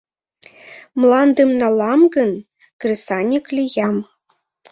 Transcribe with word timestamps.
Мландым 0.99 1.49
налам 1.61 2.01
гын, 2.15 2.31
кресаньык 2.79 3.45
лиям. 3.55 3.95